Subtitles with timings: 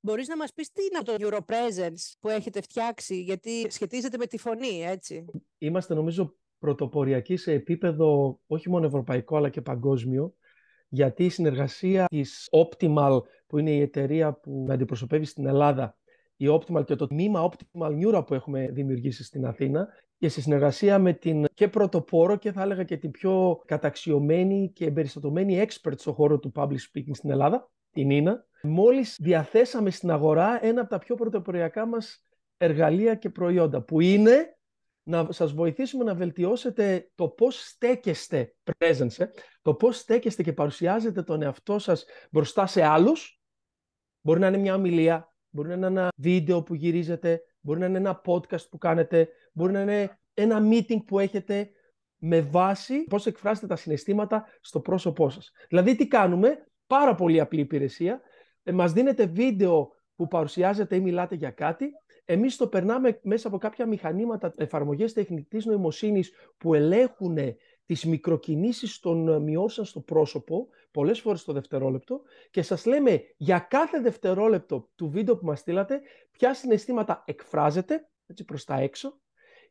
[0.00, 4.38] Μπορείς να μας πεις τι είναι το Europresence που έχετε φτιάξει, γιατί σχετίζεται με τη
[4.38, 5.24] φωνή, έτσι.
[5.58, 10.34] Είμαστε νομίζω πρωτοποριακοί σε επίπεδο όχι μόνο ευρωπαϊκό αλλά και παγκόσμιο,
[10.88, 15.96] γιατί η συνεργασία της Optimal, που είναι η εταιρεία που με αντιπροσωπεύει στην Ελλάδα,
[16.36, 19.88] η Optimal και το τμήμα Optimal Neura που έχουμε δημιουργήσει στην Αθήνα,
[20.18, 24.84] και σε συνεργασία με την και πρωτοπόρο και θα έλεγα και την πιο καταξιωμένη και
[24.84, 30.64] εμπεριστατωμένη expert στο χώρο του public speaking στην Ελλάδα, την Νίνα, μόλις διαθέσαμε στην αγορά
[30.64, 32.24] ένα από τα πιο πρωτοποριακά μας
[32.56, 34.56] εργαλεία και προϊόντα, που είναι
[35.02, 39.26] να σας βοηθήσουμε να βελτιώσετε το πώς στέκεστε presence,
[39.62, 43.40] το πώς στέκεστε και παρουσιάζετε τον εαυτό σας μπροστά σε άλλους.
[44.20, 47.98] Μπορεί να είναι μια ομιλία, μπορεί να είναι ένα βίντεο που γυρίζετε, μπορεί να είναι
[47.98, 51.70] ένα podcast που κάνετε, μπορεί να είναι ένα meeting που έχετε
[52.16, 55.50] με βάση πώς εκφράσετε τα συναισθήματα στο πρόσωπό σας.
[55.68, 58.20] Δηλαδή τι κάνουμε, πάρα πολύ απλή υπηρεσία,
[58.68, 61.90] ε, μας δίνετε βίντεο που παρουσιάζετε ή μιλάτε για κάτι,
[62.24, 67.38] εμείς το περνάμε μέσα από κάποια μηχανήματα, εφαρμογές τεχνητής νοημοσύνης που ελέγχουν
[67.86, 72.20] τις μικροκινήσεις των μειώσεων στο πρόσωπο, πολλές φορές το δευτερόλεπτο,
[72.50, 76.00] και σας λέμε για κάθε δευτερόλεπτο του βίντεο που μας στείλατε,
[76.30, 79.20] ποια συναισθήματα εκφράζετε, έτσι προς τα έξω,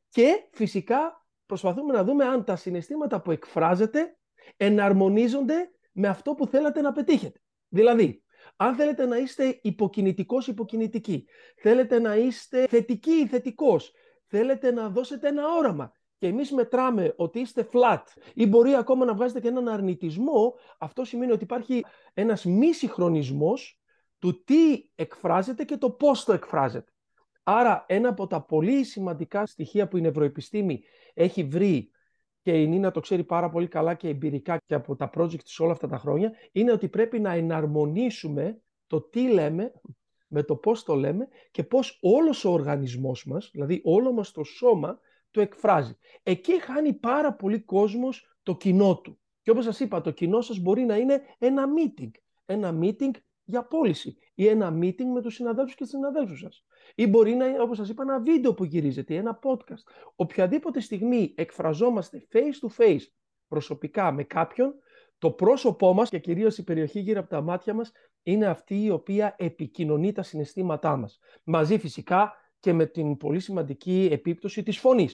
[0.10, 4.18] και φυσικά προσπαθούμε να δούμε αν τα συναισθήματα που εκφράζετε
[4.58, 7.42] εναρμονίζονται με αυτό που θέλατε να πετύχετε.
[7.68, 8.22] Δηλαδή,
[8.58, 11.26] αν θέλετε να είστε υποκινητικός υποκινητική,
[11.58, 13.92] θέλετε να είστε θετικοί ή θετικός,
[14.26, 19.14] θέλετε να δώσετε ένα όραμα και εμείς μετράμε ότι είστε flat ή μπορεί ακόμα να
[19.14, 23.82] βγάζετε και έναν αρνητισμό, αυτό σημαίνει ότι υπάρχει ένας μη συγχρονισμός
[24.20, 26.92] του τι εκφράζεται και το πώς το εκφράζεται.
[27.44, 31.92] Άρα ένα από τα πολύ σημαντικά στοιχεία που η νευροεπιστήμη έχει βρει
[32.48, 35.60] και η Νίνα το ξέρει πάρα πολύ καλά και εμπειρικά και από τα project της
[35.60, 39.72] όλα αυτά τα χρόνια, είναι ότι πρέπει να εναρμονίσουμε το τι λέμε
[40.28, 44.44] με το πώς το λέμε και πώς όλος ο οργανισμός μας, δηλαδή όλο μας το
[44.44, 45.00] σώμα,
[45.32, 45.98] το εκφράζει.
[46.24, 49.20] Εκεί χάνει πάρα πολύ κόσμος το κοινό του.
[49.42, 52.12] Και όπως σας είπα, το κοινό σας μπορεί να είναι ένα meeting.
[52.46, 53.12] Ένα meeting
[53.48, 56.66] για πώληση ή ένα meeting με τους συναδέλφους και τις συναδέλφους σας.
[56.96, 59.84] Ή μπορεί να είναι, όπως σας είπα, ένα βίντεο που γυρίζετε, ένα podcast.
[60.16, 63.06] Οποιαδήποτε στιγμή εκφραζόμαστε face to face
[63.48, 64.74] προσωπικά με κάποιον,
[65.18, 67.92] το πρόσωπό μας και κυρίως η περιοχή γύρω από τα μάτια μας
[68.24, 71.20] είναι αυτή η οποία επικοινωνεί τα συναισθήματά μας.
[71.44, 75.12] Μαζί φυσικά και με την πολύ σημαντική επίπτωση της φωνής.